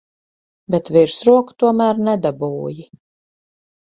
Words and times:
Bet 0.75 0.87
virsroku 0.95 1.57
tomēr 1.65 2.03
nedabūji. 2.11 2.91